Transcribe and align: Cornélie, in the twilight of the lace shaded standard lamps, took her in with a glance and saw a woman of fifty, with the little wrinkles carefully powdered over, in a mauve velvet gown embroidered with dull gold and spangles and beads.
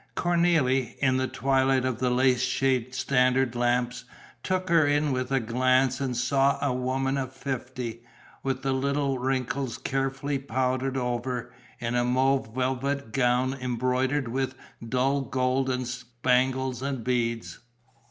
Cornélie, 0.17 0.97
in 0.97 1.17
the 1.17 1.27
twilight 1.27 1.85
of 1.85 1.99
the 1.99 2.09
lace 2.09 2.41
shaded 2.41 2.95
standard 2.95 3.55
lamps, 3.55 4.03
took 4.41 4.67
her 4.67 4.87
in 4.87 5.11
with 5.11 5.31
a 5.31 5.39
glance 5.39 6.01
and 6.01 6.17
saw 6.17 6.57
a 6.59 6.73
woman 6.73 7.17
of 7.19 7.31
fifty, 7.31 8.01
with 8.41 8.63
the 8.63 8.73
little 8.73 9.19
wrinkles 9.19 9.77
carefully 9.77 10.39
powdered 10.39 10.97
over, 10.97 11.53
in 11.77 11.93
a 11.93 12.03
mauve 12.03 12.51
velvet 12.55 13.11
gown 13.11 13.53
embroidered 13.53 14.27
with 14.27 14.55
dull 14.89 15.21
gold 15.21 15.69
and 15.69 15.87
spangles 15.87 16.81
and 16.81 17.03
beads. 17.03 17.59